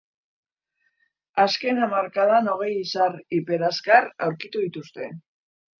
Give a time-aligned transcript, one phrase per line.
[1.43, 5.17] Azken hamarkadan hogei izar hiperazkar aurkitu dituzte.